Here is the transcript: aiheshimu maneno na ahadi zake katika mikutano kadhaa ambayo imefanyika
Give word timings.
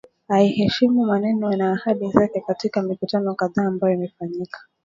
aiheshimu 0.29 1.05
maneno 1.05 1.49
na 1.51 1.71
ahadi 1.73 2.09
zake 2.11 2.41
katika 2.47 2.81
mikutano 2.81 3.35
kadhaa 3.35 3.65
ambayo 3.67 3.93
imefanyika 3.93 4.59